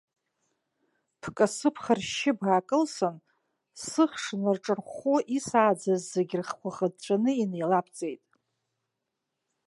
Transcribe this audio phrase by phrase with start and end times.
[1.21, 3.15] Бкасы бхаршьшьы баакылсын,
[3.87, 8.23] сыхш нырҿархәхәо исааӡаз зегь рыхқәа хыҵәҵәаны инеилабҵеит!